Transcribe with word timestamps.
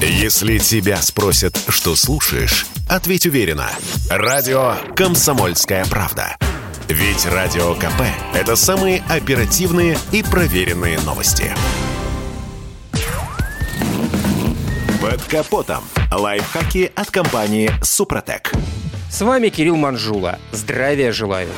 Если 0.00 0.58
тебя 0.58 0.98
спросят, 0.98 1.58
что 1.68 1.96
слушаешь, 1.96 2.66
ответь 2.86 3.24
уверенно. 3.26 3.70
Радио 4.10 4.74
«Комсомольская 4.94 5.86
правда». 5.86 6.36
Ведь 6.88 7.24
Радио 7.24 7.74
КП– 7.74 8.02
это 8.34 8.56
самые 8.56 9.02
оперативные 9.08 9.96
и 10.12 10.22
проверенные 10.22 11.00
новости. 11.00 11.50
Под 15.00 15.22
капотом. 15.24 15.82
Лайфхаки 16.12 16.92
от 16.94 17.10
компании 17.10 17.70
«Супротек». 17.82 18.52
С 19.10 19.22
вами 19.22 19.48
Кирилл 19.48 19.76
Манжула. 19.76 20.38
Здравия 20.52 21.10
желаю 21.10 21.48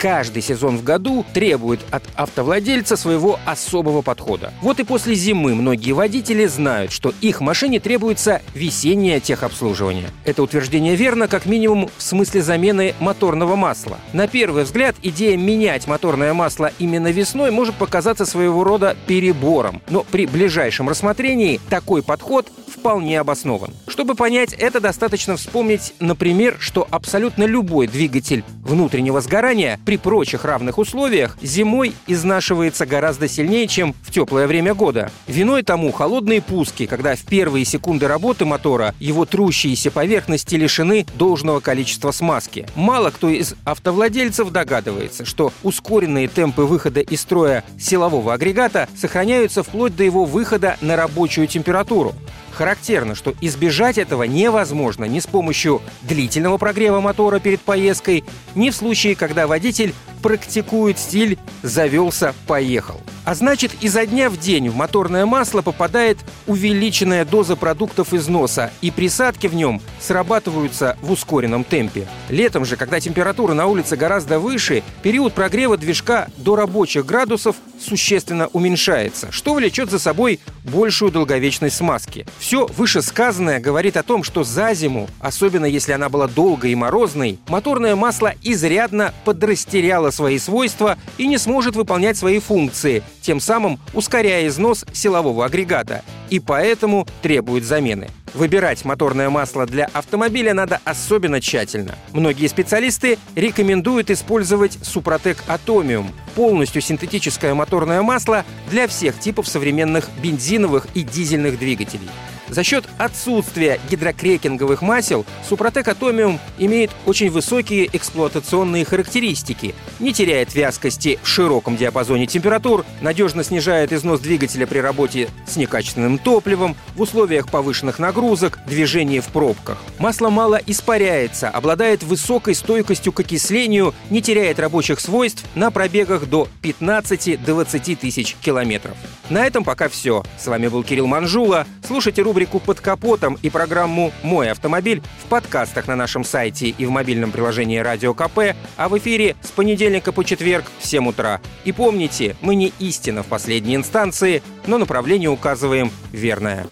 каждый 0.00 0.40
сезон 0.40 0.78
в 0.78 0.82
году 0.82 1.26
требует 1.34 1.80
от 1.90 2.02
автовладельца 2.16 2.96
своего 2.96 3.38
особого 3.44 4.00
подхода. 4.00 4.52
Вот 4.62 4.80
и 4.80 4.84
после 4.84 5.14
зимы 5.14 5.54
многие 5.54 5.92
водители 5.92 6.46
знают, 6.46 6.90
что 6.90 7.12
их 7.20 7.42
машине 7.42 7.80
требуется 7.80 8.40
весеннее 8.54 9.20
техобслуживание. 9.20 10.08
Это 10.24 10.42
утверждение 10.42 10.96
верно 10.96 11.28
как 11.28 11.44
минимум 11.44 11.90
в 11.98 12.02
смысле 12.02 12.42
замены 12.42 12.94
моторного 12.98 13.56
масла. 13.56 13.98
На 14.14 14.26
первый 14.26 14.64
взгляд 14.64 14.96
идея 15.02 15.36
менять 15.36 15.86
моторное 15.86 16.32
масло 16.32 16.72
именно 16.78 17.08
весной 17.08 17.50
может 17.50 17.74
показаться 17.74 18.24
своего 18.24 18.64
рода 18.64 18.96
перебором, 19.06 19.82
но 19.90 20.02
при 20.10 20.24
ближайшем 20.24 20.88
рассмотрении 20.88 21.60
такой 21.68 22.02
подход 22.02 22.46
вполне 22.80 23.20
обоснован. 23.20 23.74
Чтобы 23.88 24.14
понять 24.14 24.54
это, 24.54 24.80
достаточно 24.80 25.36
вспомнить, 25.36 25.92
например, 26.00 26.56
что 26.58 26.88
абсолютно 26.90 27.44
любой 27.44 27.86
двигатель 27.86 28.42
внутреннего 28.64 29.20
сгорания 29.20 29.78
при 29.84 29.98
прочих 29.98 30.46
равных 30.46 30.78
условиях 30.78 31.36
зимой 31.42 31.92
изнашивается 32.06 32.86
гораздо 32.86 33.28
сильнее, 33.28 33.66
чем 33.66 33.94
в 34.02 34.10
теплое 34.10 34.46
время 34.46 34.74
года. 34.74 35.10
Виной 35.26 35.62
тому 35.62 35.92
холодные 35.92 36.40
пуски, 36.40 36.86
когда 36.86 37.14
в 37.16 37.20
первые 37.20 37.66
секунды 37.66 38.08
работы 38.08 38.46
мотора 38.46 38.94
его 38.98 39.26
трущиеся 39.26 39.90
поверхности 39.90 40.54
лишены 40.54 41.04
должного 41.16 41.60
количества 41.60 42.12
смазки. 42.12 42.66
Мало 42.74 43.10
кто 43.10 43.28
из 43.28 43.54
автовладельцев 43.64 44.50
догадывается, 44.50 45.26
что 45.26 45.52
ускоренные 45.62 46.28
темпы 46.28 46.62
выхода 46.62 47.00
из 47.00 47.20
строя 47.20 47.62
силового 47.78 48.32
агрегата 48.32 48.88
сохраняются 48.96 49.62
вплоть 49.62 49.94
до 49.94 50.02
его 50.02 50.24
выхода 50.24 50.78
на 50.80 50.96
рабочую 50.96 51.46
температуру. 51.46 52.14
Характерно, 52.60 53.14
что 53.14 53.32
избежать 53.40 53.96
этого 53.96 54.24
невозможно 54.24 55.06
ни 55.06 55.18
с 55.18 55.26
помощью 55.26 55.80
длительного 56.02 56.58
прогрева 56.58 57.00
мотора 57.00 57.38
перед 57.40 57.62
поездкой, 57.62 58.22
ни 58.54 58.68
в 58.68 58.76
случае, 58.76 59.16
когда 59.16 59.46
водитель 59.46 59.94
практикует 60.22 60.98
стиль 60.98 61.38
«завелся, 61.62 62.34
поехал». 62.46 63.00
А 63.24 63.34
значит, 63.34 63.72
изо 63.80 64.06
дня 64.06 64.30
в 64.30 64.38
день 64.38 64.68
в 64.70 64.74
моторное 64.74 65.26
масло 65.26 65.62
попадает 65.62 66.18
увеличенная 66.46 67.24
доза 67.24 67.54
продуктов 67.54 68.14
износа, 68.14 68.72
и 68.80 68.90
присадки 68.90 69.46
в 69.46 69.54
нем 69.54 69.80
срабатываются 70.00 70.96
в 71.02 71.12
ускоренном 71.12 71.64
темпе. 71.64 72.08
Летом 72.28 72.64
же, 72.64 72.76
когда 72.76 72.98
температура 72.98 73.52
на 73.52 73.66
улице 73.66 73.96
гораздо 73.96 74.38
выше, 74.38 74.82
период 75.02 75.34
прогрева 75.34 75.76
движка 75.76 76.28
до 76.38 76.56
рабочих 76.56 77.04
градусов 77.04 77.56
существенно 77.78 78.48
уменьшается, 78.48 79.30
что 79.30 79.54
влечет 79.54 79.90
за 79.90 79.98
собой 79.98 80.40
большую 80.64 81.12
долговечность 81.12 81.76
смазки. 81.76 82.26
Все 82.38 82.66
вышесказанное 82.66 83.60
говорит 83.60 83.96
о 83.96 84.02
том, 84.02 84.22
что 84.22 84.44
за 84.44 84.74
зиму, 84.74 85.08
особенно 85.20 85.66
если 85.66 85.92
она 85.92 86.08
была 86.08 86.26
долгой 86.26 86.72
и 86.72 86.74
морозной, 86.74 87.38
моторное 87.48 87.96
масло 87.96 88.34
изрядно 88.42 89.14
подрастеряло 89.24 90.09
свои 90.10 90.38
свойства 90.38 90.98
и 91.18 91.26
не 91.26 91.38
сможет 91.38 91.76
выполнять 91.76 92.16
свои 92.16 92.38
функции, 92.38 93.02
тем 93.20 93.40
самым 93.40 93.78
ускоряя 93.94 94.46
износ 94.46 94.84
силового 94.92 95.44
агрегата, 95.44 96.02
и 96.30 96.40
поэтому 96.40 97.06
требует 97.22 97.64
замены. 97.64 98.08
Выбирать 98.34 98.84
моторное 98.84 99.28
масло 99.28 99.66
для 99.66 99.86
автомобиля 99.86 100.54
надо 100.54 100.80
особенно 100.84 101.40
тщательно. 101.40 101.96
Многие 102.12 102.46
специалисты 102.46 103.18
рекомендуют 103.34 104.10
использовать 104.10 104.78
Супротек 104.82 105.38
Атомиум– 105.48 106.12
полностью 106.34 106.80
синтетическое 106.80 107.54
моторное 107.54 108.02
масло 108.02 108.44
для 108.70 108.86
всех 108.86 109.18
типов 109.18 109.48
современных 109.48 110.08
бензиновых 110.22 110.86
и 110.94 111.02
дизельных 111.02 111.58
двигателей. 111.58 112.08
За 112.50 112.64
счет 112.64 112.84
отсутствия 112.98 113.80
гидрокрекинговых 113.88 114.82
масел 114.82 115.24
Супротек 115.48 115.86
Атомиум 115.88 116.40
имеет 116.58 116.90
очень 117.06 117.30
высокие 117.30 117.88
эксплуатационные 117.92 118.84
характеристики, 118.84 119.74
не 120.00 120.12
теряет 120.12 120.54
вязкости 120.54 121.18
в 121.22 121.28
широком 121.28 121.76
диапазоне 121.76 122.26
температур, 122.26 122.84
надежно 123.00 123.44
снижает 123.44 123.92
износ 123.92 124.20
двигателя 124.20 124.66
при 124.66 124.78
работе 124.78 125.28
с 125.46 125.56
некачественным 125.56 126.18
топливом, 126.18 126.76
в 126.96 127.02
условиях 127.02 127.48
повышенных 127.48 127.98
нагрузок, 127.98 128.58
движении 128.66 129.20
в 129.20 129.26
пробках. 129.26 129.78
Масло 129.98 130.28
мало 130.28 130.60
испаряется, 130.66 131.48
обладает 131.48 132.02
высокой 132.02 132.54
стойкостью 132.54 133.12
к 133.12 133.20
окислению, 133.20 133.94
не 134.10 134.22
теряет 134.22 134.58
рабочих 134.58 134.98
свойств 135.00 135.44
на 135.54 135.70
пробегах 135.70 136.26
до 136.26 136.48
15-20 136.62 137.96
тысяч 137.96 138.36
километров. 138.40 138.96
На 139.30 139.46
этом 139.46 139.62
пока 139.62 139.88
все. 139.88 140.24
С 140.38 140.48
вами 140.48 140.66
был 140.66 140.82
Кирилл 140.82 141.06
Манжула. 141.06 141.66
Слушайте 141.86 142.22
рубрику 142.40 142.58
«Под 142.58 142.80
капотом» 142.80 143.38
и 143.42 143.50
программу 143.50 144.12
«Мой 144.22 144.50
автомобиль» 144.50 145.02
в 145.22 145.28
подкастах 145.28 145.86
на 145.86 145.94
нашем 145.94 146.24
сайте 146.24 146.68
и 146.68 146.86
в 146.86 146.90
мобильном 146.90 147.32
приложении 147.32 147.76
«Радио 147.76 148.14
КП», 148.14 148.56
а 148.78 148.88
в 148.88 148.96
эфире 148.96 149.36
с 149.42 149.48
понедельника 149.48 150.10
по 150.10 150.24
четверг 150.24 150.64
в 150.78 150.86
7 150.86 151.08
утра. 151.08 151.40
И 151.66 151.72
помните, 151.72 152.36
мы 152.40 152.54
не 152.54 152.72
истина 152.78 153.22
в 153.22 153.26
последней 153.26 153.76
инстанции, 153.76 154.42
но 154.66 154.78
направление 154.78 155.28
указываем 155.28 155.92
верное. 156.12 156.66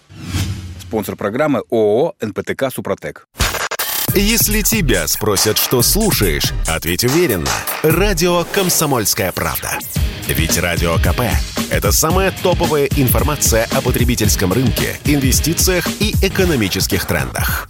Спонсор 0.81 1.15
программы 1.15 1.61
ООО 1.69 2.15
«НПТК 2.19 2.71
Супротек». 2.73 3.27
Если 4.15 4.61
тебя 4.63 5.07
спросят, 5.07 5.59
что 5.59 5.83
слушаешь, 5.83 6.51
ответь 6.67 7.03
уверенно. 7.03 7.51
Радио 7.83 8.43
«Комсомольская 8.51 9.31
правда». 9.31 9.77
Ведь 10.29 10.59
Радио 10.59 10.95
КП– 10.99 11.21
это 11.71 11.91
самая 11.91 12.31
топовая 12.31 12.87
информация 12.97 13.67
о 13.71 13.81
потребительском 13.81 14.53
рынке, 14.53 14.99
инвестициях 15.05 15.87
и 15.99 16.13
экономических 16.21 17.05
трендах. 17.05 17.67